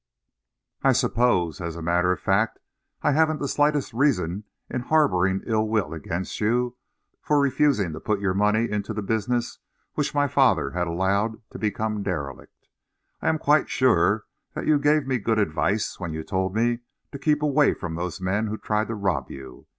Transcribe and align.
I 0.81 0.93
suppose, 0.93 1.61
as 1.61 1.75
a 1.75 1.81
matter 1.83 2.11
of 2.11 2.19
fact, 2.19 2.57
I 3.03 3.11
haven't 3.11 3.37
the 3.39 3.47
slightest 3.47 3.93
reason 3.93 4.45
in 4.67 4.81
harbouring 4.81 5.43
ill 5.45 5.67
will 5.67 5.93
against 5.93 6.41
you 6.41 6.75
for 7.21 7.39
refusing 7.39 7.93
to 7.93 7.99
put 7.99 8.19
your 8.19 8.33
money 8.33 8.67
into 8.67 8.95
the 8.95 9.03
business 9.03 9.59
which 9.93 10.15
my 10.15 10.27
father 10.27 10.71
had 10.71 10.87
allowed 10.87 11.47
to 11.51 11.59
become 11.59 12.01
derelict. 12.01 12.67
I 13.21 13.29
am 13.29 13.37
quite 13.37 13.69
sure 13.69 14.25
that 14.55 14.65
you 14.65 14.79
gave 14.79 15.05
me 15.05 15.19
good 15.19 15.37
advice 15.37 15.99
when 15.99 16.13
you 16.13 16.23
told 16.23 16.55
me 16.55 16.79
to 17.11 17.19
keep 17.19 17.43
away 17.43 17.75
from 17.75 17.93
those 17.93 18.19
men 18.19 18.47
who 18.47 18.57
tried 18.57 18.87
to 18.87 18.95
rob 18.95 19.29
you. 19.29 19.67